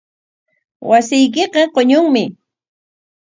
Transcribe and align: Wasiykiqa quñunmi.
Wasiykiqa 0.89 1.61
quñunmi. 1.73 2.23